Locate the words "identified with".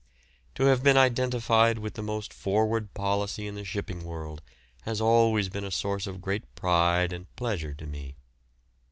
0.97-1.93